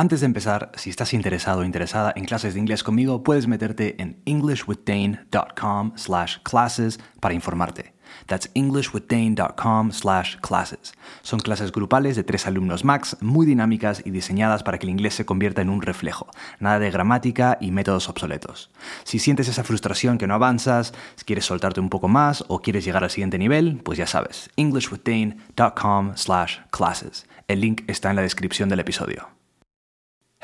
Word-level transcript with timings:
Antes 0.00 0.20
de 0.20 0.26
empezar, 0.26 0.72
si 0.76 0.88
estás 0.88 1.12
interesado 1.12 1.60
o 1.60 1.64
interesada 1.64 2.14
en 2.16 2.24
clases 2.24 2.54
de 2.54 2.60
inglés 2.60 2.82
conmigo, 2.82 3.22
puedes 3.22 3.46
meterte 3.46 4.00
en 4.00 4.22
englishwithdane.com 4.24 5.92
slash 5.94 6.38
classes 6.42 6.98
para 7.20 7.34
informarte. 7.34 7.92
That's 8.24 8.50
englishwithdane.com 8.54 9.92
slash 9.92 10.36
classes. 10.36 10.94
Son 11.20 11.38
clases 11.38 11.70
grupales 11.70 12.16
de 12.16 12.24
tres 12.24 12.46
alumnos 12.46 12.82
max, 12.82 13.18
muy 13.20 13.44
dinámicas 13.44 14.00
y 14.02 14.10
diseñadas 14.10 14.62
para 14.62 14.78
que 14.78 14.86
el 14.86 14.90
inglés 14.90 15.12
se 15.12 15.26
convierta 15.26 15.60
en 15.60 15.68
un 15.68 15.82
reflejo. 15.82 16.28
Nada 16.60 16.78
de 16.78 16.90
gramática 16.90 17.58
y 17.60 17.70
métodos 17.70 18.08
obsoletos. 18.08 18.70
Si 19.04 19.18
sientes 19.18 19.48
esa 19.48 19.64
frustración 19.64 20.16
que 20.16 20.26
no 20.26 20.32
avanzas, 20.32 20.94
quieres 21.26 21.44
soltarte 21.44 21.78
un 21.78 21.90
poco 21.90 22.08
más 22.08 22.42
o 22.48 22.62
quieres 22.62 22.86
llegar 22.86 23.04
al 23.04 23.10
siguiente 23.10 23.36
nivel, 23.36 23.82
pues 23.84 23.98
ya 23.98 24.06
sabes, 24.06 24.48
englishwithdane.com 24.56 26.12
slash 26.14 26.56
classes. 26.70 27.26
El 27.48 27.60
link 27.60 27.82
está 27.86 28.08
en 28.08 28.16
la 28.16 28.22
descripción 28.22 28.70
del 28.70 28.80
episodio. 28.80 29.39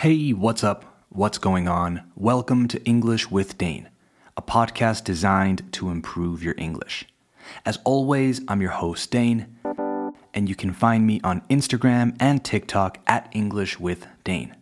Hey, 0.06 0.30
what's 0.30 0.62
up? 0.62 1.02
What's 1.08 1.38
going 1.38 1.66
on? 1.66 2.04
Welcome 2.14 2.68
to 2.68 2.80
English 2.84 3.28
with 3.28 3.58
Dane, 3.58 3.88
a 4.36 4.40
podcast 4.40 5.02
designed 5.02 5.72
to 5.72 5.90
improve 5.90 6.44
your 6.44 6.54
English. 6.56 7.06
As 7.64 7.80
always, 7.82 8.40
I'm 8.46 8.60
your 8.60 8.70
host, 8.70 9.10
Dane, 9.10 9.58
and 10.32 10.48
you 10.48 10.54
can 10.54 10.72
find 10.72 11.08
me 11.08 11.20
on 11.24 11.40
Instagram 11.50 12.16
and 12.20 12.44
TikTok 12.44 12.98
at 13.08 13.28
English 13.32 13.80
with 13.80 14.06
Dane. 14.22 14.54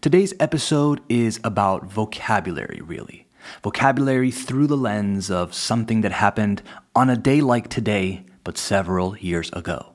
Today's 0.00 0.32
episode 0.38 1.00
is 1.08 1.40
about 1.42 1.86
vocabulary, 1.86 2.80
really. 2.84 3.26
Vocabulary 3.64 4.30
through 4.30 4.68
the 4.68 4.76
lens 4.76 5.28
of 5.28 5.54
something 5.54 6.02
that 6.02 6.12
happened 6.12 6.62
on 6.94 7.10
a 7.10 7.16
day 7.16 7.40
like 7.40 7.66
today, 7.66 8.26
but 8.44 8.56
several 8.56 9.18
years 9.18 9.50
ago. 9.54 9.91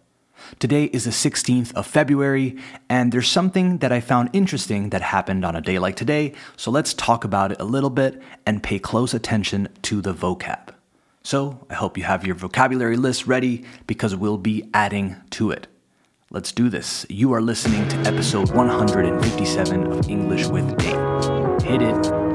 Today 0.59 0.85
is 0.85 1.05
the 1.05 1.11
16th 1.11 1.73
of 1.73 1.85
February, 1.85 2.57
and 2.89 3.11
there's 3.11 3.29
something 3.29 3.79
that 3.79 3.91
I 3.91 3.99
found 3.99 4.29
interesting 4.33 4.89
that 4.89 5.01
happened 5.01 5.45
on 5.45 5.55
a 5.55 5.61
day 5.61 5.79
like 5.79 5.95
today, 5.95 6.33
so 6.55 6.71
let's 6.71 6.93
talk 6.93 7.23
about 7.23 7.51
it 7.51 7.61
a 7.61 7.65
little 7.65 7.89
bit 7.89 8.21
and 8.45 8.63
pay 8.63 8.79
close 8.79 9.13
attention 9.13 9.67
to 9.83 10.01
the 10.01 10.13
vocab. 10.13 10.69
So, 11.23 11.65
I 11.69 11.73
hope 11.73 11.97
you 11.97 12.03
have 12.03 12.25
your 12.25 12.35
vocabulary 12.35 12.95
list 12.95 13.27
ready 13.27 13.65
because 13.85 14.15
we'll 14.15 14.37
be 14.37 14.69
adding 14.73 15.17
to 15.31 15.51
it. 15.51 15.67
Let's 16.29 16.51
do 16.51 16.69
this. 16.69 17.05
You 17.09 17.33
are 17.33 17.41
listening 17.41 17.87
to 17.89 17.97
episode 17.99 18.51
157 18.51 19.91
of 19.91 20.09
English 20.09 20.47
with 20.47 20.77
Dane. 20.77 21.59
Hit 21.61 21.81
it. 21.81 22.26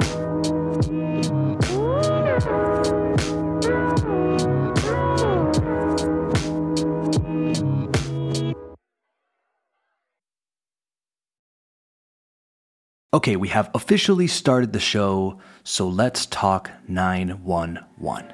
Okay, 13.15 13.37
we 13.37 13.49
have 13.49 13.71
officially 13.75 14.27
started 14.27 14.73
the 14.73 14.81
show, 14.81 15.39
so 15.65 15.87
let's 15.87 16.25
talk 16.25 16.71
911. 16.89 18.33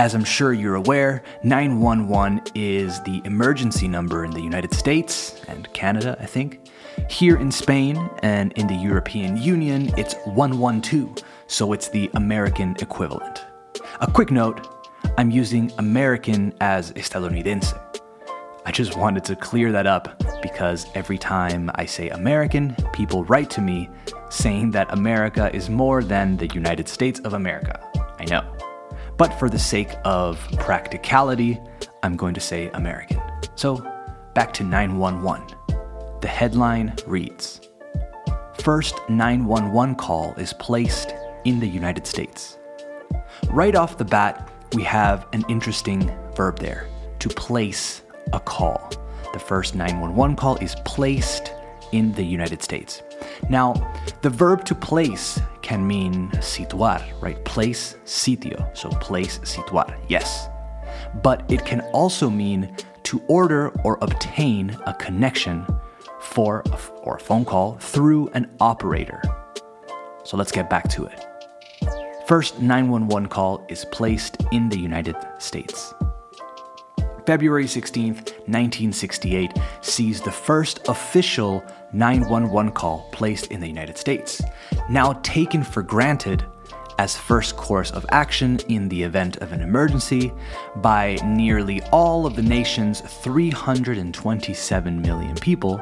As 0.00 0.16
I'm 0.16 0.24
sure 0.24 0.52
you're 0.52 0.74
aware, 0.74 1.22
911 1.44 2.42
is 2.56 3.00
the 3.02 3.22
emergency 3.24 3.86
number 3.86 4.24
in 4.24 4.32
the 4.32 4.40
United 4.40 4.74
States 4.74 5.40
and 5.46 5.72
Canada, 5.74 6.16
I 6.18 6.26
think. 6.26 6.68
Here 7.08 7.36
in 7.36 7.52
Spain 7.52 8.10
and 8.24 8.50
in 8.54 8.66
the 8.66 8.74
European 8.74 9.36
Union, 9.36 9.94
it's 9.96 10.14
112, 10.24 11.18
so 11.46 11.72
it's 11.72 11.88
the 11.88 12.10
American 12.14 12.74
equivalent. 12.80 13.44
A 14.00 14.10
quick 14.10 14.32
note 14.32 14.66
I'm 15.18 15.30
using 15.30 15.70
American 15.78 16.52
as 16.60 16.90
estadounidense. 16.94 17.80
I 18.66 18.72
just 18.72 18.96
wanted 18.96 19.24
to 19.24 19.36
clear 19.36 19.72
that 19.72 19.86
up 19.86 20.22
because 20.40 20.86
every 20.94 21.18
time 21.18 21.70
I 21.74 21.84
say 21.84 22.08
American, 22.08 22.74
people 22.94 23.22
write 23.24 23.50
to 23.50 23.60
me 23.60 23.90
saying 24.30 24.70
that 24.70 24.90
America 24.90 25.54
is 25.54 25.68
more 25.68 26.02
than 26.02 26.38
the 26.38 26.46
United 26.46 26.88
States 26.88 27.20
of 27.20 27.34
America. 27.34 27.78
I 28.18 28.24
know. 28.24 28.42
But 29.18 29.38
for 29.38 29.50
the 29.50 29.58
sake 29.58 29.90
of 30.06 30.38
practicality, 30.58 31.60
I'm 32.02 32.16
going 32.16 32.32
to 32.32 32.40
say 32.40 32.70
American. 32.70 33.20
So, 33.54 33.86
back 34.32 34.54
to 34.54 34.64
911. 34.64 35.46
The 36.22 36.28
headline 36.28 36.94
reads 37.06 37.60
First 38.62 38.94
911 39.10 39.94
call 39.96 40.32
is 40.38 40.54
placed 40.54 41.14
in 41.44 41.60
the 41.60 41.68
United 41.68 42.06
States. 42.06 42.58
Right 43.50 43.76
off 43.76 43.98
the 43.98 44.06
bat, 44.06 44.50
we 44.72 44.82
have 44.84 45.26
an 45.34 45.44
interesting 45.50 46.10
verb 46.34 46.58
there 46.58 46.88
to 47.18 47.28
place 47.28 48.00
a 48.34 48.40
call. 48.40 48.90
The 49.32 49.38
first 49.38 49.74
911 49.74 50.36
call 50.36 50.56
is 50.56 50.74
placed 50.84 51.52
in 51.92 52.12
the 52.12 52.24
United 52.24 52.62
States. 52.62 53.02
Now, 53.48 53.72
the 54.22 54.30
verb 54.30 54.64
to 54.66 54.74
place 54.74 55.40
can 55.62 55.86
mean 55.86 56.28
situar, 56.40 57.00
right? 57.20 57.42
Place, 57.44 57.96
sitio. 58.04 58.76
So 58.76 58.90
place, 58.90 59.38
situar, 59.40 59.96
yes. 60.08 60.48
But 61.22 61.44
it 61.50 61.64
can 61.64 61.80
also 61.92 62.28
mean 62.28 62.76
to 63.04 63.22
order 63.28 63.68
or 63.84 63.98
obtain 64.02 64.76
a 64.86 64.94
connection 64.94 65.66
for 66.20 66.62
a, 66.72 66.78
or 67.02 67.16
a 67.16 67.20
phone 67.20 67.44
call 67.44 67.76
through 67.78 68.28
an 68.34 68.50
operator. 68.60 69.22
So 70.24 70.36
let's 70.36 70.52
get 70.52 70.68
back 70.68 70.88
to 70.90 71.04
it. 71.04 71.26
First 72.26 72.60
911 72.60 73.28
call 73.28 73.64
is 73.68 73.84
placed 73.84 74.38
in 74.50 74.68
the 74.70 74.78
United 74.78 75.16
States. 75.38 75.94
February 77.26 77.64
16th, 77.64 78.32
1968, 78.46 79.52
sees 79.80 80.20
the 80.20 80.30
first 80.30 80.86
official 80.88 81.64
911 81.92 82.72
call 82.72 83.08
placed 83.12 83.46
in 83.46 83.60
the 83.60 83.66
United 83.66 83.96
States, 83.96 84.42
now 84.90 85.14
taken 85.22 85.62
for 85.62 85.82
granted 85.82 86.44
as 86.98 87.16
first 87.16 87.56
course 87.56 87.90
of 87.90 88.06
action 88.10 88.58
in 88.68 88.88
the 88.88 89.02
event 89.02 89.38
of 89.38 89.52
an 89.52 89.60
emergency 89.60 90.32
by 90.76 91.16
nearly 91.24 91.82
all 91.84 92.26
of 92.26 92.36
the 92.36 92.42
nation's 92.42 93.00
327 93.00 95.00
million 95.00 95.34
people. 95.36 95.80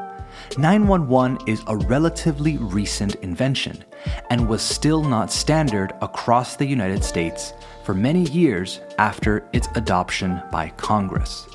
911 0.59 1.39
is 1.47 1.63
a 1.67 1.77
relatively 1.77 2.57
recent 2.59 3.15
invention 3.17 3.85
and 4.31 4.49
was 4.49 4.63
still 4.63 5.03
not 5.03 5.33
standard 5.33 5.93
across 6.03 6.57
the 6.57 6.67
United 6.67 7.03
States 7.03 7.53
for 7.85 7.95
many 7.95 8.23
years 8.31 8.81
after 8.99 9.49
its 9.53 9.69
adoption 9.75 10.43
by 10.51 10.69
Congress. 10.77 11.47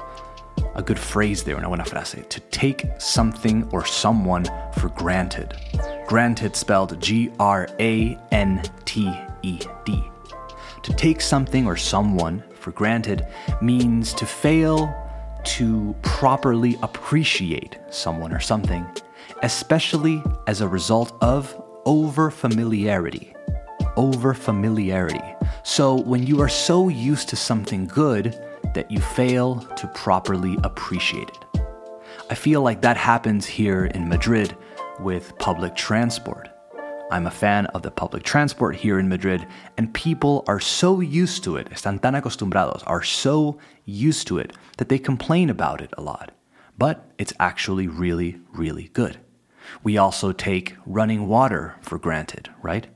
A 0.76 0.82
good 0.82 1.00
phrase 1.00 1.44
there, 1.44 1.58
una 1.58 1.68
buena 1.68 1.84
frase, 1.84 2.28
to 2.30 2.40
take 2.52 2.88
something 3.00 3.68
or 3.72 3.86
someone 3.86 4.46
for 4.74 4.90
granted. 4.90 5.56
Granted 6.08 6.56
spelled 6.56 7.00
G 7.02 7.32
R 7.40 7.68
A 7.80 8.18
N 8.32 8.62
T 8.86 9.12
E 9.44 9.60
D. 9.86 10.04
To 10.84 10.94
take 10.94 11.22
something 11.22 11.68
or 11.68 11.76
someone 11.76 12.44
for 12.60 12.72
granted 12.72 13.28
means 13.62 14.14
to 14.14 14.26
fail 14.26 14.94
to 15.44 15.96
properly 16.02 16.78
appreciate 16.82 17.78
someone 17.90 18.34
or 18.34 18.40
something, 18.40 18.86
especially 19.44 20.24
as 20.48 20.62
a 20.62 20.68
result 20.68 21.18
of 21.22 21.56
over 21.86 22.30
familiarity. 22.30 23.34
Over 23.96 24.34
familiarity. 24.34 25.24
So, 25.64 25.96
when 25.96 26.26
you 26.26 26.42
are 26.42 26.50
so 26.50 26.90
used 26.90 27.30
to 27.30 27.36
something 27.36 27.88
good 27.88 28.38
that 28.74 28.92
you 28.92 29.00
fail 29.00 29.60
to 29.76 29.88
properly 29.96 30.58
appreciate 30.64 31.30
it. 31.30 31.62
I 32.30 32.36
feel 32.36 32.62
like 32.62 32.82
that 32.82 32.98
happens 32.98 33.46
here 33.46 33.86
in 33.86 34.08
Madrid 34.08 34.56
with 35.00 35.38
public 35.40 35.76
transport. 35.76 36.50
I'm 37.10 37.26
a 37.26 37.32
fan 37.32 37.68
of 37.68 37.84
the 37.84 37.92
public 37.92 38.24
transport 38.24 38.76
here 38.76 39.00
in 39.00 39.08
Madrid, 39.08 39.48
and 39.78 39.94
people 39.94 40.44
are 40.48 40.60
so 40.60 41.00
used 41.00 41.44
to 41.46 41.56
it, 41.56 41.70
están 41.70 42.02
tan 42.02 42.16
acostumbrados, 42.16 42.84
are 42.86 43.02
so 43.02 43.58
used 43.88 44.28
to 44.28 44.38
it 44.38 44.54
that 44.78 44.90
they 44.90 45.00
complain 45.00 45.50
about 45.50 45.82
it 45.82 45.92
a 45.98 46.02
lot. 46.02 46.32
But 46.78 47.10
it's 47.18 47.34
actually 47.40 47.88
really, 47.88 48.40
really 48.52 48.90
good. 48.94 49.18
We 49.84 49.98
also 49.98 50.32
take 50.32 50.76
running 50.86 51.28
water 51.28 51.76
for 51.82 51.98
granted, 51.98 52.50
right? 52.62 52.88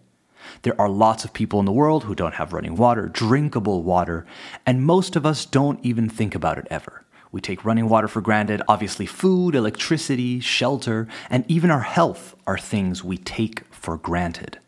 There 0.61 0.79
are 0.79 0.89
lots 0.89 1.23
of 1.25 1.33
people 1.33 1.59
in 1.59 1.65
the 1.65 1.71
world 1.71 2.03
who 2.03 2.15
don't 2.15 2.35
have 2.35 2.53
running 2.53 2.75
water, 2.75 3.07
drinkable 3.07 3.83
water, 3.83 4.25
and 4.65 4.83
most 4.83 5.15
of 5.15 5.25
us 5.25 5.45
don't 5.45 5.83
even 5.83 6.09
think 6.09 6.35
about 6.35 6.57
it 6.57 6.67
ever. 6.69 7.05
We 7.31 7.41
take 7.41 7.63
running 7.63 7.87
water 7.87 8.07
for 8.07 8.21
granted. 8.21 8.61
Obviously, 8.67 9.05
food, 9.05 9.55
electricity, 9.55 10.39
shelter, 10.39 11.07
and 11.29 11.45
even 11.47 11.71
our 11.71 11.81
health 11.81 12.35
are 12.45 12.57
things 12.57 13.03
we 13.03 13.17
take 13.17 13.63
for 13.73 13.97
granted. 13.97 14.59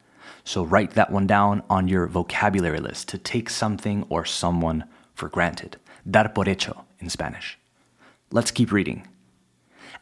So 0.46 0.64
write 0.64 0.92
that 0.92 1.12
one 1.12 1.28
down 1.28 1.64
on 1.70 1.88
your 1.88 2.08
vocabulary 2.08 2.80
list 2.80 3.10
to 3.10 3.18
take 3.18 3.50
something 3.50 4.06
or 4.10 4.26
someone 4.26 4.86
for 5.14 5.30
granted. 5.30 5.78
Dar 6.10 6.30
por 6.30 6.46
hecho 6.46 6.86
in 7.00 7.10
Spanish. 7.10 7.58
Let's 8.32 8.52
keep 8.52 8.72
reading. 8.72 9.08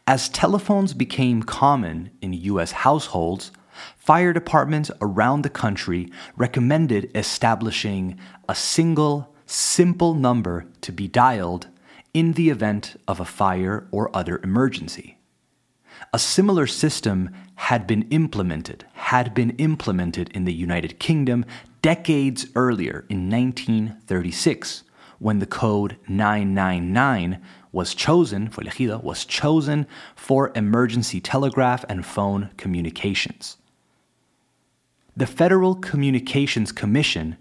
As 0.06 0.28
telephones 0.28 0.94
became 0.94 1.42
common 1.42 2.10
in 2.20 2.32
US 2.32 2.72
households, 2.72 3.52
fire 3.96 4.32
departments 4.32 4.90
around 5.00 5.42
the 5.42 5.50
country 5.50 6.10
recommended 6.36 7.10
establishing 7.14 8.18
a 8.48 8.54
single, 8.54 9.32
simple 9.46 10.14
number 10.14 10.66
to 10.80 10.92
be 10.92 11.06
dialed 11.06 11.68
in 12.12 12.32
the 12.32 12.50
event 12.50 12.96
of 13.06 13.20
a 13.20 13.24
fire 13.24 13.86
or 13.90 14.14
other 14.16 14.40
emergency. 14.42 15.18
A 16.12 16.18
similar 16.18 16.66
system 16.66 17.30
had 17.54 17.86
been 17.86 18.02
implemented, 18.10 18.84
had 18.94 19.34
been 19.34 19.50
implemented 19.50 20.30
in 20.30 20.44
the 20.44 20.52
United 20.52 20.98
Kingdom 20.98 21.44
decades 21.80 22.46
earlier 22.54 23.04
in 23.08 23.30
1936 23.30 24.82
when 25.22 25.38
the 25.38 25.46
code 25.46 25.96
999 26.08 27.40
was 27.70 27.94
chosen, 27.94 28.48
fue 28.48 28.64
elegido, 28.64 29.00
was 29.00 29.24
chosen 29.24 29.86
for 30.16 30.50
emergency 30.56 31.20
telegraph 31.20 31.84
and 31.88 32.04
phone 32.04 32.50
communications. 32.56 33.56
The 35.16 35.28
Federal 35.28 35.76
Communications 35.76 36.72
Commission 36.72 37.36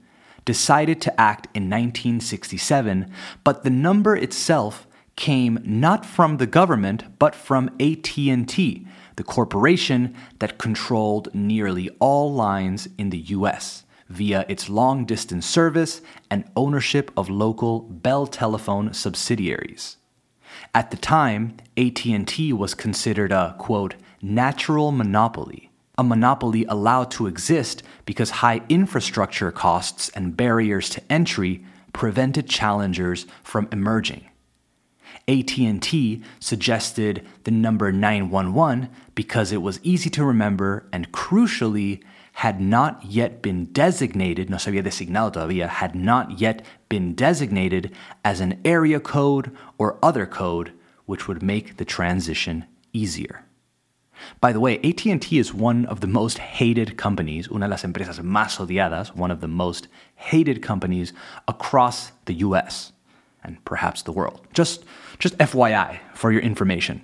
decided 0.46 1.02
to 1.02 1.20
act 1.20 1.48
in 1.56 1.64
1967, 1.64 3.12
but 3.44 3.64
the 3.64 3.72
number 3.72 4.16
itself 4.16 4.86
came 5.16 5.58
not 5.66 6.06
from 6.06 6.38
the 6.38 6.48
government 6.48 7.18
but 7.18 7.34
from 7.34 7.70
AT&T, 7.80 8.88
the 9.16 9.24
corporation 9.24 10.16
that 10.38 10.60
controlled 10.60 11.34
nearly 11.34 11.90
all 12.00 12.32
lines 12.32 12.88
in 13.00 13.10
the 13.10 13.20
US 13.36 13.86
via 14.12 14.46
its 14.50 14.70
long-distance 14.70 15.46
service 15.46 16.02
and 16.30 16.44
ownership 16.56 17.12
of 17.16 17.30
local 17.30 17.80
Bell 17.80 18.28
Telephone 18.28 18.94
subsidiaries. 18.94 19.98
At 20.76 20.92
the 20.92 20.98
time, 20.98 21.58
AT&T 21.78 22.54
was 22.54 22.74
considered 22.74 23.32
a 23.32 23.56
quote 23.58 23.96
natural 24.22 24.92
monopoly, 24.92 25.72
a 25.98 26.04
monopoly 26.04 26.66
allowed 26.66 27.10
to 27.12 27.28
exist 27.28 27.84
because 28.06 28.42
high 28.42 28.62
infrastructure 28.70 29.52
costs 29.52 30.10
and 30.10 30.38
barriers 30.38 30.90
to 30.90 31.02
entry 31.12 31.66
prevented 31.94 32.48
challengers 32.48 33.26
from 33.44 33.68
emerging. 33.72 34.26
AT&T 35.28 36.22
suggested 36.40 37.26
the 37.44 37.52
number 37.52 37.92
911 37.92 38.90
because 39.16 39.52
it 39.52 39.62
was 39.62 39.80
easy 39.84 40.10
to 40.10 40.26
remember 40.26 40.88
and 40.92 41.12
crucially 41.12 42.02
had 42.34 42.62
not 42.62 43.06
yet 43.06 43.42
been 43.42 43.66
designated, 43.66 44.50
no 44.50 44.58
se 44.58 44.72
había 44.72 44.84
designado 44.84 45.32
todavía, 45.32 45.68
had 45.68 45.96
not 45.96 46.40
yet 46.40 46.66
been 46.90 47.14
designated 47.14 47.92
as 48.24 48.40
an 48.40 48.60
area 48.66 49.00
code 49.00 49.56
or 49.78 49.98
other 50.02 50.26
code 50.26 50.72
which 51.06 51.28
would 51.28 51.44
make 51.44 51.78
the 51.78 51.86
transition 51.86 52.66
easier. 52.94 53.44
By 54.40 54.54
the 54.54 54.60
way, 54.60 54.78
AT&T 54.78 55.38
is 55.38 55.54
one 55.54 55.86
of 55.86 56.00
the 56.00 56.08
most 56.08 56.38
hated 56.38 56.98
companies, 56.98 57.50
una 57.50 57.66
de 57.68 57.72
las 57.72 57.84
empresas 57.84 58.20
más 58.20 58.58
odiadas, 58.60 59.16
one 59.16 59.32
of 59.32 59.42
the 59.42 59.48
most 59.48 59.88
hated 60.16 60.62
companies 60.62 61.12
across 61.48 62.12
the 62.26 62.36
US 62.36 62.92
and 63.44 63.64
perhaps 63.66 64.04
the 64.04 64.12
world. 64.12 64.42
Just 64.54 64.84
just 65.20 65.38
FYI 65.38 66.00
for 66.14 66.32
your 66.32 66.42
information. 66.42 67.02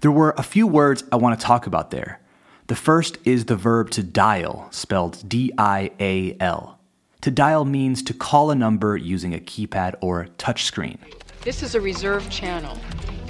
There 0.00 0.12
were 0.12 0.34
a 0.36 0.42
few 0.42 0.66
words 0.66 1.04
I 1.10 1.16
want 1.16 1.38
to 1.38 1.46
talk 1.46 1.66
about 1.66 1.90
there. 1.90 2.20
The 2.68 2.76
first 2.76 3.18
is 3.24 3.46
the 3.46 3.56
verb 3.56 3.90
to 3.90 4.02
dial, 4.04 4.68
spelled 4.70 5.28
D 5.28 5.52
I 5.58 5.90
A 5.98 6.36
L. 6.38 6.78
To 7.22 7.30
dial 7.30 7.64
means 7.64 8.02
to 8.04 8.14
call 8.14 8.50
a 8.50 8.54
number 8.54 8.96
using 8.96 9.34
a 9.34 9.38
keypad 9.38 9.96
or 10.00 10.26
touchscreen. 10.38 10.98
This 11.42 11.62
is 11.62 11.74
a 11.74 11.80
reserved 11.80 12.30
channel. 12.30 12.78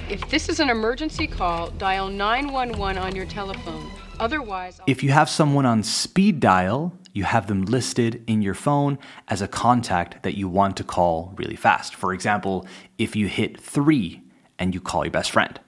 If 0.07 0.29
this 0.29 0.49
is 0.49 0.59
an 0.59 0.69
emergency 0.69 1.25
call, 1.25 1.71
dial 1.71 2.09
911 2.09 3.01
on 3.01 3.15
your 3.15 3.25
telephone. 3.25 3.89
Otherwise, 4.19 4.79
if 4.85 5.01
you 5.01 5.11
have 5.11 5.29
someone 5.29 5.65
on 5.65 5.81
speed 5.81 6.39
dial, 6.39 6.93
you 7.11 7.23
have 7.23 7.47
them 7.47 7.65
listed 7.65 8.23
in 8.27 8.43
your 8.43 8.53
phone 8.53 8.99
as 9.29 9.41
a 9.41 9.47
contact 9.47 10.21
that 10.21 10.37
you 10.37 10.47
want 10.47 10.77
to 10.77 10.83
call 10.83 11.33
really 11.37 11.55
fast. 11.55 11.95
For 11.95 12.13
example, 12.13 12.67
if 12.99 13.15
you 13.15 13.27
hit 13.27 13.59
three 13.59 14.21
and 14.59 14.75
you 14.75 14.79
call 14.81 15.05
your 15.05 15.11
best 15.11 15.31
friend, 15.31 15.59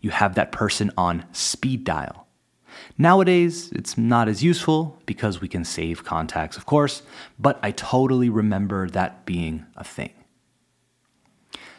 you 0.00 0.10
have 0.10 0.34
that 0.34 0.50
person 0.50 0.90
on 0.96 1.24
speed 1.32 1.84
dial. 1.84 2.21
Nowadays, 2.98 3.72
it's 3.72 3.96
not 3.96 4.28
as 4.28 4.42
useful 4.42 5.00
because 5.06 5.40
we 5.40 5.48
can 5.48 5.64
save 5.64 6.04
contacts, 6.04 6.56
of 6.56 6.66
course, 6.66 7.02
but 7.38 7.58
I 7.62 7.70
totally 7.70 8.28
remember 8.28 8.88
that 8.90 9.24
being 9.24 9.66
a 9.76 9.84
thing. 9.84 10.12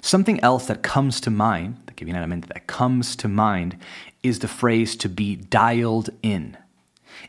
Something 0.01 0.39
else 0.41 0.65
that 0.67 0.83
comes 0.83 1.21
to 1.21 1.29
mind, 1.29 1.77
that 1.85 2.67
comes 2.67 3.15
to 3.15 3.27
mind, 3.27 3.77
is 4.21 4.39
the 4.39 4.47
phrase 4.47 4.95
to 4.97 5.07
be 5.07 5.35
dialed 5.35 6.09
in. 6.21 6.57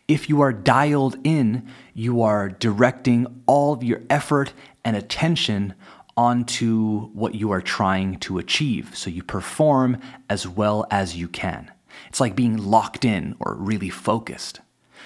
If 0.09 0.29
you 0.29 0.41
are 0.41 0.53
dialed 0.53 1.17
in, 1.23 1.69
you 1.93 2.23
are 2.23 2.49
directing 2.49 3.43
all 3.47 3.73
of 3.73 3.85
your 3.85 4.01
effort 4.11 4.53
and 4.85 4.97
attention 4.97 5.75
onto 6.17 7.11
what 7.11 7.35
you 7.35 7.51
are 7.53 7.61
trying 7.61 8.19
to 8.21 8.39
achieve. 8.39 8.97
So 8.97 9.11
you 9.11 9.23
perform 9.23 10.01
as 10.29 10.49
well 10.49 10.87
as 10.91 11.17
you 11.17 11.29
can. 11.29 11.71
It's 12.15 12.21
like 12.21 12.37
being 12.37 12.59
locked 12.59 13.05
in 13.05 13.35
or 13.41 13.57
really 13.57 13.91
focused. 13.91 14.61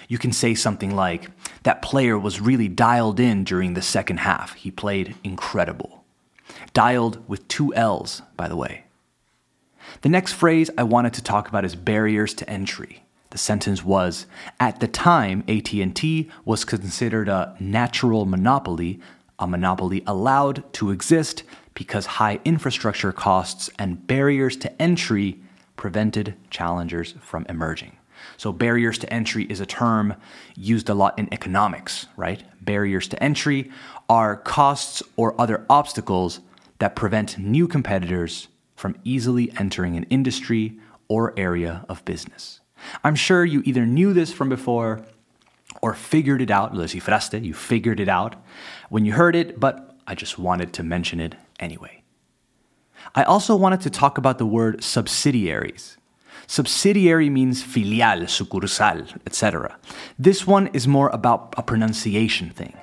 You 0.08 0.18
can 0.18 0.30
say 0.30 0.54
something 0.54 0.94
like, 0.94 1.30
That 1.62 1.80
player 1.80 2.18
was 2.18 2.38
really 2.38 2.68
dialed 2.68 3.18
in 3.18 3.44
during 3.44 3.72
the 3.72 3.80
second 3.80 4.18
half. 4.18 4.52
He 4.52 4.70
played 4.70 5.14
incredible. 5.24 6.04
Dialed 6.74 7.26
with 7.26 7.48
two 7.48 7.74
L's, 7.74 8.20
by 8.36 8.46
the 8.46 8.56
way. 8.56 8.84
The 10.02 10.10
next 10.10 10.34
phrase 10.34 10.68
I 10.76 10.82
wanted 10.82 11.14
to 11.14 11.22
talk 11.22 11.48
about 11.48 11.64
is 11.64 11.74
barriers 11.74 12.34
to 12.34 12.50
entry. 12.50 13.04
The 13.30 13.38
sentence 13.38 13.82
was, 13.82 14.26
at 14.60 14.80
the 14.80 14.86
time, 14.86 15.44
AT&T 15.48 16.30
was 16.44 16.66
considered 16.66 17.30
a 17.30 17.56
natural 17.58 18.26
monopoly, 18.26 19.00
a 19.38 19.46
monopoly 19.46 20.02
allowed 20.06 20.70
to 20.74 20.90
exist 20.90 21.42
because 21.72 22.04
high 22.20 22.40
infrastructure 22.44 23.12
costs 23.12 23.70
and 23.78 24.06
barriers 24.06 24.58
to 24.58 24.82
entry 24.82 25.40
prevented 25.78 26.34
challengers 26.50 27.14
from 27.22 27.46
emerging. 27.48 27.96
So, 28.36 28.52
barriers 28.52 28.98
to 28.98 29.12
entry 29.12 29.44
is 29.44 29.60
a 29.60 29.66
term 29.66 30.14
used 30.54 30.88
a 30.90 30.94
lot 30.94 31.18
in 31.18 31.32
economics, 31.32 32.06
right? 32.16 32.42
Barriers 32.60 33.08
to 33.08 33.22
entry 33.22 33.70
are 34.08 34.36
costs 34.36 35.02
or 35.16 35.40
other 35.40 35.64
obstacles 35.70 36.40
that 36.80 36.96
prevent 36.96 37.38
new 37.38 37.66
competitors 37.66 38.48
from 38.76 38.96
easily 39.04 39.52
entering 39.58 39.96
an 39.96 40.04
industry 40.04 40.78
or 41.08 41.32
area 41.38 41.84
of 41.88 42.04
business. 42.04 42.60
I'm 43.02 43.14
sure 43.16 43.44
you 43.44 43.62
either 43.64 43.86
knew 43.86 44.12
this 44.12 44.32
from 44.32 44.48
before 44.48 45.04
or 45.82 45.94
figured 45.94 46.42
it 46.42 46.50
out, 46.50 46.74
lo 46.74 46.84
descifraste, 46.84 47.44
you 47.44 47.54
figured 47.54 48.00
it 48.00 48.08
out 48.08 48.36
when 48.88 49.04
you 49.04 49.12
heard 49.12 49.36
it, 49.36 49.58
but 49.58 49.96
I 50.06 50.14
just 50.14 50.38
wanted 50.38 50.72
to 50.74 50.82
mention 50.82 51.20
it 51.20 51.34
anyway. 51.60 51.97
I 53.14 53.22
also 53.22 53.56
wanted 53.56 53.80
to 53.82 53.90
talk 53.90 54.18
about 54.18 54.38
the 54.38 54.46
word 54.46 54.82
subsidiaries. 54.82 55.96
Subsidiary 56.46 57.30
means 57.30 57.62
filial, 57.62 58.26
sucursal, 58.26 59.16
etc. 59.26 59.76
This 60.18 60.46
one 60.46 60.68
is 60.68 60.86
more 60.86 61.08
about 61.10 61.54
a 61.56 61.62
pronunciation 61.62 62.50
thing. 62.50 62.74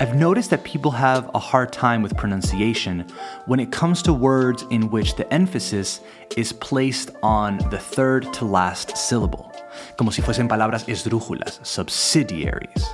I've 0.00 0.16
noticed 0.16 0.50
that 0.50 0.64
people 0.64 0.90
have 0.90 1.30
a 1.34 1.38
hard 1.38 1.72
time 1.72 2.02
with 2.02 2.16
pronunciation 2.16 3.06
when 3.46 3.60
it 3.60 3.70
comes 3.70 4.02
to 4.02 4.12
words 4.12 4.64
in 4.70 4.90
which 4.90 5.14
the 5.14 5.32
emphasis 5.32 6.00
is 6.36 6.52
placed 6.52 7.10
on 7.22 7.58
the 7.70 7.78
third 7.78 8.32
to 8.34 8.44
last 8.44 8.96
syllable, 8.96 9.52
como 9.96 10.10
si 10.10 10.22
fuesen 10.22 10.48
palabras 10.48 10.84
esdrújulas, 10.86 11.64
subsidiaries. 11.64 12.84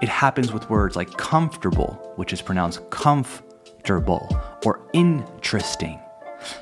It 0.00 0.08
happens 0.08 0.52
with 0.52 0.68
words 0.70 0.96
like 0.96 1.10
comfortable, 1.18 2.12
which 2.16 2.32
is 2.32 2.40
pronounced 2.40 2.88
comfortable, 2.90 4.28
or 4.64 4.80
interesting. 4.92 6.00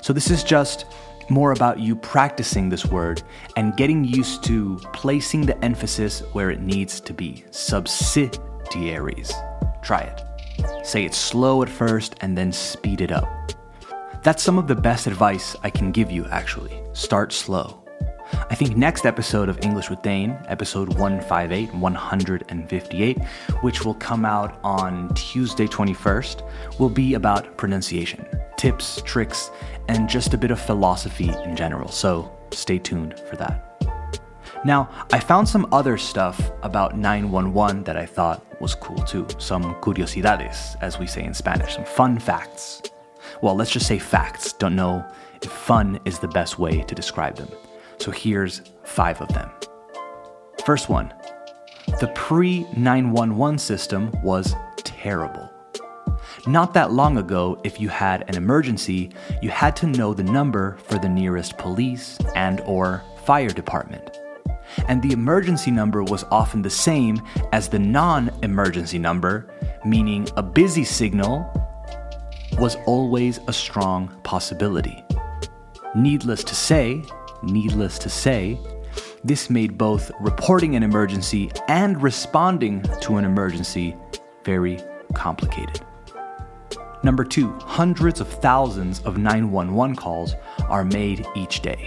So 0.00 0.12
this 0.12 0.30
is 0.30 0.44
just 0.44 0.86
more 1.28 1.52
about 1.52 1.78
you 1.78 1.94
practicing 1.94 2.68
this 2.68 2.84
word 2.86 3.22
and 3.56 3.76
getting 3.76 4.04
used 4.04 4.42
to 4.44 4.78
placing 4.92 5.46
the 5.46 5.64
emphasis 5.64 6.20
where 6.32 6.50
it 6.50 6.60
needs 6.60 7.00
to 7.00 7.14
be. 7.14 7.44
Subsidiaries. 7.50 9.32
Try 9.82 10.00
it. 10.00 10.86
Say 10.86 11.04
it 11.04 11.14
slow 11.14 11.62
at 11.62 11.68
first 11.68 12.16
and 12.20 12.36
then 12.36 12.52
speed 12.52 13.00
it 13.00 13.12
up. 13.12 13.28
That's 14.22 14.42
some 14.42 14.58
of 14.58 14.66
the 14.66 14.74
best 14.74 15.06
advice 15.06 15.56
I 15.62 15.70
can 15.70 15.92
give 15.92 16.10
you, 16.10 16.26
actually. 16.26 16.82
Start 16.92 17.32
slow. 17.32 17.79
I 18.32 18.54
think 18.54 18.76
next 18.76 19.06
episode 19.06 19.48
of 19.48 19.58
English 19.62 19.90
with 19.90 20.02
Dane, 20.02 20.38
episode 20.48 20.88
158, 20.94 21.74
158, 21.74 23.24
which 23.62 23.84
will 23.84 23.94
come 23.94 24.24
out 24.24 24.58
on 24.62 25.12
Tuesday 25.14 25.66
21st, 25.66 26.78
will 26.78 26.88
be 26.88 27.14
about 27.14 27.56
pronunciation, 27.56 28.24
tips, 28.56 29.02
tricks, 29.04 29.50
and 29.88 30.08
just 30.08 30.34
a 30.34 30.38
bit 30.38 30.50
of 30.50 30.60
philosophy 30.60 31.30
in 31.44 31.56
general. 31.56 31.88
So 31.88 32.30
stay 32.52 32.78
tuned 32.78 33.18
for 33.28 33.36
that. 33.36 33.66
Now, 34.64 34.90
I 35.12 35.20
found 35.20 35.48
some 35.48 35.66
other 35.72 35.96
stuff 35.96 36.50
about 36.62 36.96
911 36.96 37.84
that 37.84 37.96
I 37.96 38.04
thought 38.04 38.44
was 38.60 38.74
cool 38.74 38.98
too. 39.04 39.26
Some 39.38 39.74
curiosidades, 39.76 40.76
as 40.82 40.98
we 40.98 41.06
say 41.06 41.24
in 41.24 41.32
Spanish, 41.32 41.76
some 41.76 41.84
fun 41.86 42.18
facts. 42.18 42.82
Well, 43.42 43.54
let's 43.54 43.70
just 43.70 43.86
say 43.86 43.98
facts. 43.98 44.52
Don't 44.52 44.76
know 44.76 45.04
if 45.42 45.50
fun 45.50 45.98
is 46.04 46.18
the 46.18 46.28
best 46.28 46.58
way 46.58 46.82
to 46.82 46.94
describe 46.94 47.36
them. 47.36 47.48
So 48.00 48.10
here's 48.10 48.62
five 48.82 49.20
of 49.20 49.28
them. 49.28 49.50
First 50.64 50.88
one 50.88 51.12
the 52.00 52.08
pre 52.14 52.66
911 52.76 53.58
system 53.58 54.10
was 54.22 54.54
terrible. 54.78 55.50
Not 56.46 56.72
that 56.74 56.92
long 56.92 57.18
ago, 57.18 57.60
if 57.64 57.80
you 57.80 57.88
had 57.88 58.24
an 58.28 58.36
emergency, 58.36 59.10
you 59.42 59.50
had 59.50 59.76
to 59.76 59.86
know 59.86 60.14
the 60.14 60.22
number 60.22 60.78
for 60.84 60.98
the 60.98 61.08
nearest 61.08 61.58
police 61.58 62.18
and 62.34 62.60
or 62.62 63.02
fire 63.24 63.50
department. 63.50 64.18
And 64.88 65.02
the 65.02 65.12
emergency 65.12 65.70
number 65.70 66.02
was 66.02 66.24
often 66.30 66.62
the 66.62 66.70
same 66.70 67.20
as 67.52 67.68
the 67.68 67.78
non-emergency 67.78 68.98
number, 68.98 69.52
meaning 69.84 70.28
a 70.36 70.42
busy 70.42 70.84
signal 70.84 71.50
was 72.58 72.76
always 72.86 73.40
a 73.48 73.52
strong 73.52 74.08
possibility. 74.22 75.04
Needless 75.94 76.44
to 76.44 76.54
say, 76.54 77.02
needless 77.42 77.98
to 78.00 78.08
say, 78.08 78.58
this 79.22 79.50
made 79.50 79.76
both 79.76 80.10
reporting 80.20 80.76
an 80.76 80.82
emergency 80.82 81.50
and 81.68 82.02
responding 82.02 82.82
to 83.02 83.16
an 83.16 83.24
emergency 83.24 83.96
very 84.44 84.80
complicated. 85.14 85.80
Number 87.02 87.24
two, 87.24 87.52
hundreds 87.60 88.20
of 88.20 88.28
thousands 88.28 89.00
of 89.00 89.16
911 89.16 89.96
calls 89.96 90.34
are 90.68 90.84
made 90.84 91.26
each 91.34 91.60
day. 91.60 91.86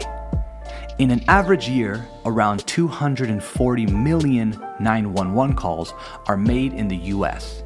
In 1.00 1.12
an 1.12 1.24
average 1.28 1.68
year, 1.68 2.08
around 2.26 2.66
240 2.68 3.86
million 3.88 4.52
911 4.80 5.56
calls 5.56 5.94
are 6.28 6.38
made 6.38 6.74
in 6.74 6.88
the 6.88 6.98
US. 6.98 7.64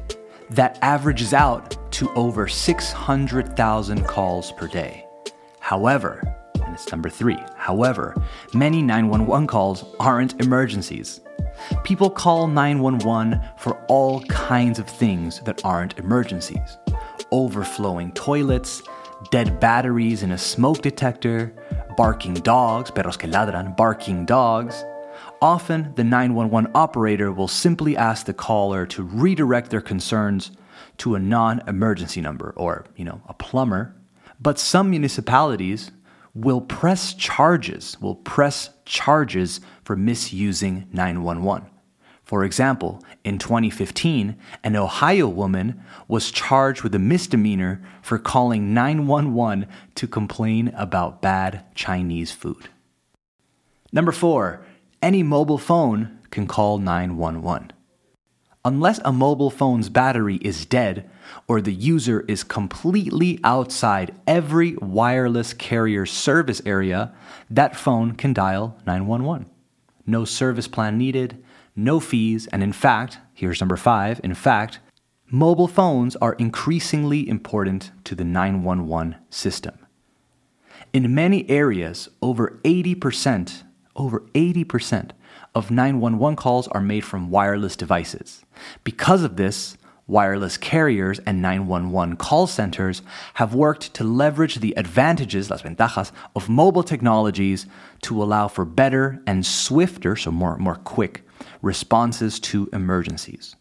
That 0.50 0.78
averages 0.82 1.34
out 1.34 1.76
to 1.92 2.10
over 2.14 2.48
600,000 2.48 4.04
calls 4.06 4.52
per 4.52 4.66
day. 4.66 5.06
However, 5.60 6.37
number 6.90 7.10
three, 7.10 7.38
however, 7.56 8.14
many 8.54 8.82
911 8.82 9.46
calls 9.46 9.84
aren't 9.98 10.40
emergencies. 10.40 11.20
People 11.84 12.10
call 12.10 12.46
911 12.46 13.40
for 13.58 13.74
all 13.88 14.22
kinds 14.24 14.78
of 14.78 14.88
things 14.88 15.40
that 15.40 15.64
aren't 15.64 15.98
emergencies 15.98 16.78
overflowing 17.30 18.12
toilets, 18.12 18.82
dead 19.30 19.60
batteries 19.60 20.22
in 20.22 20.32
a 20.32 20.38
smoke 20.38 20.82
detector, 20.82 21.52
barking 21.96 22.34
dogs, 22.34 22.90
perros 22.90 23.16
que 23.16 23.28
ladran, 23.28 23.76
barking 23.76 24.24
dogs. 24.24 24.84
Often, 25.40 25.92
the 25.94 26.04
911 26.04 26.70
operator 26.74 27.32
will 27.32 27.48
simply 27.48 27.96
ask 27.96 28.26
the 28.26 28.34
caller 28.34 28.86
to 28.86 29.02
redirect 29.02 29.70
their 29.70 29.80
concerns 29.80 30.52
to 30.98 31.14
a 31.14 31.18
non 31.18 31.62
emergency 31.68 32.20
number 32.20 32.52
or, 32.56 32.84
you 32.96 33.04
know, 33.04 33.20
a 33.28 33.34
plumber. 33.34 33.94
But 34.40 34.58
some 34.58 34.90
municipalities 34.90 35.90
will 36.42 36.60
press 36.60 37.14
charges, 37.14 37.96
will 38.00 38.14
press 38.14 38.70
charges 38.84 39.60
for 39.82 39.96
misusing 39.96 40.86
911. 40.92 41.68
For 42.22 42.44
example, 42.44 43.02
in 43.24 43.38
2015, 43.38 44.36
an 44.62 44.76
Ohio 44.76 45.26
woman 45.26 45.82
was 46.06 46.30
charged 46.30 46.82
with 46.82 46.94
a 46.94 46.98
misdemeanor 46.98 47.82
for 48.02 48.18
calling 48.18 48.72
911 48.72 49.66
to 49.96 50.06
complain 50.06 50.68
about 50.76 51.22
bad 51.22 51.64
Chinese 51.74 52.30
food. 52.30 52.68
Number 53.90 54.12
four, 54.12 54.64
any 55.02 55.22
mobile 55.22 55.58
phone 55.58 56.18
can 56.30 56.46
call 56.46 56.78
911. 56.78 57.72
Unless 58.64 59.00
a 59.04 59.12
mobile 59.12 59.50
phone's 59.50 59.88
battery 59.88 60.36
is 60.36 60.66
dead 60.66 61.10
or 61.46 61.60
the 61.60 61.72
user 61.72 62.24
is 62.28 62.44
completely 62.44 63.40
outside 63.44 64.14
every 64.26 64.76
wireless 64.76 65.52
carrier 65.52 66.06
service 66.06 66.62
area, 66.64 67.12
that 67.50 67.76
phone 67.76 68.12
can 68.12 68.32
dial 68.32 68.76
911. 68.86 69.50
No 70.06 70.24
service 70.24 70.68
plan 70.68 70.96
needed 70.96 71.42
no 71.78 72.00
fees, 72.00 72.48
and 72.48 72.62
in 72.62 72.72
fact, 72.72 73.18
here's 73.32 73.60
number 73.60 73.76
five 73.76 74.20
in 74.24 74.34
fact, 74.34 74.80
mobile 75.30 75.68
phones 75.68 76.16
are 76.16 76.32
increasingly 76.34 77.28
important 77.28 77.92
to 78.02 78.16
the 78.16 78.24
911 78.24 79.16
system. 79.30 79.78
In 80.92 81.14
many 81.14 81.48
areas, 81.48 82.08
over 82.20 82.58
80%, 82.64 83.62
over 83.94 84.20
80% 84.34 85.10
of 85.54 85.70
911 85.70 86.36
calls 86.36 86.66
are 86.68 86.80
made 86.80 87.04
from 87.04 87.30
wireless 87.30 87.76
devices. 87.76 88.44
Because 88.82 89.22
of 89.22 89.36
this, 89.36 89.76
wireless 90.08 90.56
carriers 90.56 91.20
and 91.20 91.40
911 91.40 92.16
call 92.16 92.46
centers 92.48 93.02
have 93.34 93.54
worked 93.54 93.94
to 93.94 94.02
leverage 94.02 94.56
the 94.56 94.76
advantages, 94.76 95.50
las 95.50 95.62
ventajas, 95.62 96.10
of 96.34 96.48
mobile 96.48 96.82
technologies 96.82 97.66
to 98.02 98.20
allow 98.20 98.48
for 98.48 98.64
better 98.64 99.22
and 99.26 99.46
swifter, 99.46 100.16
so 100.16 100.32
more, 100.32 100.56
more 100.56 100.76
quick, 100.76 101.22
responses 101.62 102.40
to 102.40 102.68
emergencies. 102.72 103.54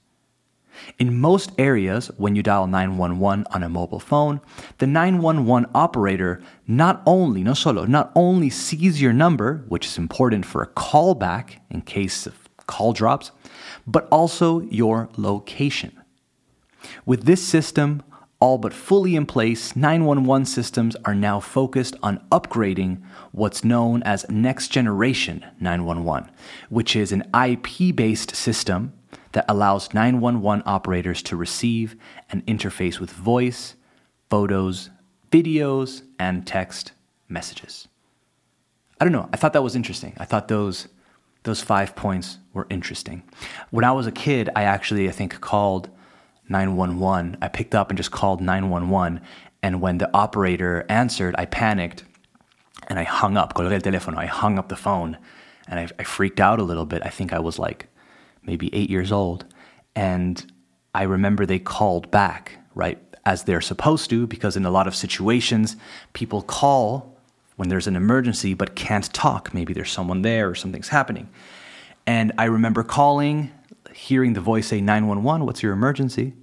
In 0.99 1.19
most 1.19 1.51
areas, 1.57 2.11
when 2.17 2.35
you 2.35 2.43
dial 2.43 2.67
911 2.67 3.45
on 3.51 3.63
a 3.63 3.69
mobile 3.69 3.99
phone, 3.99 4.39
the 4.77 4.87
911 4.87 5.69
operator 5.73 6.41
not 6.67 7.01
only, 7.05 7.43
no 7.43 7.53
solo, 7.53 7.85
not 7.85 8.11
only 8.15 8.49
sees 8.49 9.01
your 9.01 9.13
number, 9.13 9.65
which 9.67 9.85
is 9.85 9.97
important 9.97 10.45
for 10.45 10.61
a 10.61 10.67
callback 10.67 11.57
in 11.69 11.81
case 11.81 12.27
of 12.27 12.35
call 12.67 12.93
drops, 12.93 13.31
but 13.85 14.07
also 14.11 14.61
your 14.61 15.09
location. 15.17 15.99
With 17.05 17.25
this 17.25 17.45
system 17.45 18.03
all 18.39 18.57
but 18.59 18.73
fully 18.73 19.15
in 19.15 19.25
place, 19.25 19.75
911 19.75 20.45
systems 20.45 20.95
are 21.05 21.15
now 21.15 21.39
focused 21.39 21.95
on 22.03 22.23
upgrading 22.31 23.01
what's 23.31 23.63
known 23.63 24.03
as 24.03 24.29
Next 24.29 24.67
Generation 24.67 25.43
911, 25.59 26.29
which 26.69 26.95
is 26.95 27.11
an 27.11 27.23
IP 27.33 27.95
based 27.95 28.35
system 28.35 28.93
that 29.31 29.45
allows 29.47 29.93
911 29.93 30.63
operators 30.67 31.23
to 31.23 31.35
receive 31.35 31.95
and 32.29 32.45
interface 32.45 32.99
with 32.99 33.09
voice, 33.09 33.75
photos, 34.29 34.91
videos, 35.31 36.03
and 36.19 36.45
text 36.45 36.91
messages. 37.27 37.87
I 38.99 39.05
don't 39.05 39.13
know, 39.13 39.29
I 39.33 39.37
thought 39.37 39.53
that 39.53 39.63
was 39.63 39.75
interesting. 39.75 40.13
I 40.17 40.25
thought 40.25 40.47
those 40.47 40.87
those 41.43 41.61
five 41.61 41.95
points 41.95 42.39
were 42.51 42.67
interesting. 42.69 43.23
When 43.69 43.85
I 43.85 43.93
was 43.93 44.05
a 44.05 44.11
kid, 44.11 44.49
I 44.55 44.63
actually 44.63 45.07
I 45.07 45.11
think 45.11 45.39
called 45.39 45.89
911. 46.49 47.37
I 47.41 47.47
picked 47.47 47.75
up 47.75 47.89
and 47.89 47.97
just 47.97 48.11
called 48.11 48.41
911. 48.41 49.21
And 49.61 49.81
when 49.81 49.97
the 49.97 50.09
operator 50.13 50.85
answered, 50.89 51.35
I 51.37 51.45
panicked 51.45 52.03
and 52.87 52.99
I 52.99 53.03
hung 53.03 53.37
up. 53.37 53.53
Colgué 53.53 53.73
el 53.73 53.81
teléfono. 53.81 54.17
I 54.17 54.25
hung 54.25 54.57
up 54.57 54.69
the 54.69 54.75
phone 54.75 55.17
and 55.67 55.79
I, 55.79 55.89
I 55.99 56.03
freaked 56.03 56.39
out 56.39 56.59
a 56.59 56.63
little 56.63 56.85
bit. 56.85 57.01
I 57.05 57.09
think 57.09 57.33
I 57.33 57.39
was 57.39 57.59
like 57.59 57.87
maybe 58.43 58.73
eight 58.73 58.89
years 58.89 59.11
old. 59.11 59.45
And 59.95 60.51
I 60.93 61.03
remember 61.03 61.45
they 61.45 61.59
called 61.59 62.09
back, 62.11 62.59
right, 62.73 62.99
as 63.25 63.43
they're 63.43 63.61
supposed 63.61 64.09
to, 64.09 64.25
because 64.25 64.55
in 64.55 64.65
a 64.65 64.71
lot 64.71 64.87
of 64.87 64.95
situations, 64.95 65.75
people 66.13 66.41
call 66.41 67.17
when 67.57 67.69
there's 67.69 67.87
an 67.87 67.95
emergency 67.95 68.53
but 68.53 68.75
can't 68.75 69.11
talk. 69.13 69.53
Maybe 69.53 69.73
there's 69.73 69.91
someone 69.91 70.21
there 70.21 70.49
or 70.49 70.55
something's 70.55 70.89
happening. 70.89 71.29
And 72.05 72.31
I 72.37 72.45
remember 72.45 72.83
calling 72.83 73.51
hearing 73.97 74.33
the 74.33 74.41
voice 74.41 74.67
say 74.67 74.79
911, 74.79 75.45
what's 75.45 75.63
your 75.63 75.73
emergency? 75.73 76.33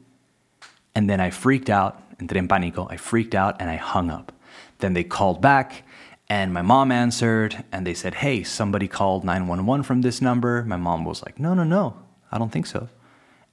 And 0.95 1.09
then 1.09 1.21
I 1.21 1.31
freaked 1.31 1.71
out, 1.71 2.03
entré 2.19 2.37
en 2.37 2.49
pánico. 2.49 2.91
I 2.91 2.97
freaked 2.97 3.35
out 3.35 3.57
and 3.61 3.71
I 3.71 3.77
hung 3.77 4.11
up. 4.11 4.33
Then 4.79 4.93
they 4.95 5.05
called 5.05 5.41
back 5.41 5.85
and 6.29 6.53
my 6.53 6.63
mom 6.63 6.91
answered 6.91 7.65
and 7.71 7.87
they 7.87 7.95
said, 7.95 8.15
Hey, 8.15 8.43
somebody 8.43 8.89
called 8.89 9.25
911 9.25 9.85
from 9.85 10.03
this 10.03 10.21
number. 10.21 10.65
My 10.65 10.77
mom 10.77 11.05
was 11.05 11.23
like, 11.23 11.39
No, 11.39 11.55
no, 11.55 11.65
no, 11.65 11.97
I 12.33 12.39
don't 12.39 12.51
think 12.51 12.67
so. 12.67 12.89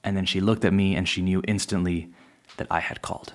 And 0.02 0.16
then 0.16 0.26
she 0.26 0.40
looked 0.40 0.64
at 0.64 0.72
me 0.72 0.96
and 0.96 1.08
she 1.08 1.22
knew 1.22 1.42
instantly 1.46 2.10
that 2.56 2.66
I 2.70 2.80
had 2.80 3.02
called. 3.02 3.34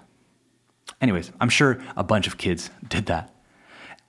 Anyways, 1.00 1.32
I'm 1.40 1.50
sure 1.50 1.80
a 1.96 2.04
bunch 2.04 2.28
of 2.28 2.38
kids 2.38 2.70
did 2.88 3.06
that. 3.06 3.34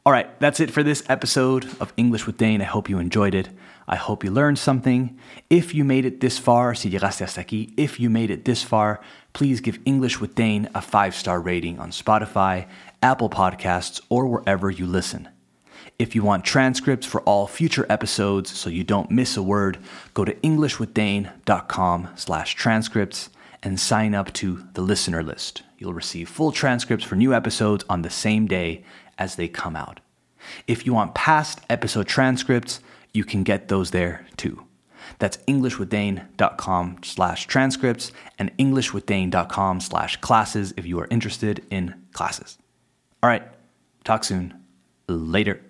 All 0.05 0.12
right, 0.12 0.29
that's 0.41 0.59
it 0.59 0.71
for 0.71 0.83
this 0.83 1.05
episode 1.09 1.69
of 1.81 1.93
English 1.97 2.27
with 2.27 2.37
Dane. 2.37 2.62
I 2.62 2.65
hope 2.65 2.88
you 2.88 2.99
enjoyed 2.99 3.35
it. 3.35 3.49
I 3.90 3.97
hope 3.97 4.23
you 4.23 4.30
learned 4.30 4.59
something. 4.59 5.18
If 5.49 5.75
you 5.75 5.83
made 5.83 6.04
it 6.04 6.21
this 6.21 6.38
far, 6.38 6.75
si 6.75 6.90
llegaste 6.90 7.21
hasta 7.21 7.42
aquí, 7.42 7.73
if 7.78 7.99
you 7.99 8.11
made 8.11 8.30
it 8.30 8.45
this 8.45 8.62
far, 8.62 9.00
please 9.33 9.62
give 9.62 9.78
English 9.87 10.21
with 10.21 10.35
Dane 10.35 10.68
a 10.75 10.83
five 10.83 11.14
star 11.14 11.40
rating 11.40 11.78
on 11.78 11.90
Spotify, 11.90 12.68
Apple 13.02 13.30
Podcasts, 13.30 14.02
or 14.11 14.26
wherever 14.26 14.71
you 14.71 14.87
listen. 14.87 15.28
If 15.99 16.14
you 16.14 16.23
want 16.23 16.45
transcripts 16.45 17.07
for 17.07 17.23
all 17.23 17.47
future 17.47 17.87
episodes 17.88 18.50
so 18.50 18.68
you 18.68 18.85
don't 18.85 19.11
miss 19.11 19.37
a 19.38 19.42
word, 19.42 19.78
go 20.12 20.25
to 20.25 20.35
englishwithdane.com 20.35 22.11
slash 22.14 22.54
transcripts 22.54 23.30
and 23.62 23.80
sign 23.80 24.14
up 24.14 24.33
to 24.35 24.64
the 24.75 24.83
listener 24.83 25.23
list. 25.23 25.62
You'll 25.78 25.95
receive 25.95 26.28
full 26.28 26.52
transcripts 26.52 27.04
for 27.04 27.16
new 27.16 27.33
episodes 27.33 27.85
on 27.88 28.02
the 28.02 28.11
same 28.11 28.47
day 28.47 28.85
as 29.16 29.37
they 29.37 29.49
come 29.49 29.75
out. 29.75 30.00
If 30.66 30.87
you 30.87 30.92
want 30.92 31.14
past 31.14 31.61
episode 31.68 32.07
transcripts, 32.07 32.80
you 33.12 33.25
can 33.25 33.43
get 33.43 33.69
those 33.69 33.91
there 33.91 34.27
too. 34.37 34.65
That's 35.19 35.38
englishwithdane.com 35.49 36.99
slash 37.03 37.47
transcripts 37.47 38.12
and 38.38 38.57
englishwithdane.com 38.59 39.81
slash 39.81 40.17
classes 40.19 40.75
if 40.77 40.87
you 40.87 40.99
are 41.00 41.09
interested 41.11 41.65
in 41.71 41.95
classes. 42.12 42.59
All 43.23 43.31
right, 43.31 43.43
talk 44.05 44.25
soon. 44.25 44.55
Later. 45.09 45.61